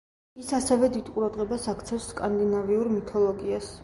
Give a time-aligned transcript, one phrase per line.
[0.43, 3.69] ის ასევე დიდ ყურადღებას აქცევს სკანდინავიურ მითოლოგიას.